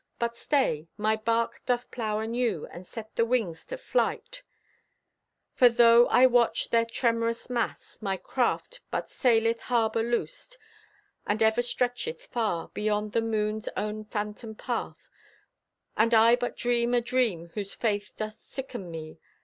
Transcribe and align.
But 0.17 0.35
stay! 0.35 0.87
My 0.97 1.15
barque 1.15 1.61
doth 1.67 1.91
plow 1.91 2.17
anew, 2.17 2.67
and 2.71 2.87
set 2.87 3.15
the 3.15 3.23
wings 3.23 3.67
to 3.67 3.77
flight; 3.77 4.41
For 5.53 5.69
though 5.69 6.07
I 6.07 6.25
watch 6.25 6.71
their 6.71 6.85
tremorous 6.85 7.51
mass, 7.51 7.99
my 8.01 8.17
craft 8.17 8.81
But 8.89 9.11
saileth 9.11 9.59
harbor 9.59 10.01
loosed, 10.01 10.57
and 11.27 11.43
ever 11.43 11.61
stretcheth 11.61 12.21
far 12.25 12.69
Beyond 12.69 13.11
the 13.11 13.21
moon's 13.21 13.69
own 13.77 14.05
phantom 14.05 14.55
path— 14.55 15.11
And 15.95 16.15
I 16.15 16.35
but 16.35 16.57
dream 16.57 16.95
a 16.95 17.01
dream 17.01 17.51
whose 17.53 17.75
fruit 17.75 18.11
doth 18.17 18.41
sicken 18.41 18.89
me. 18.89 19.19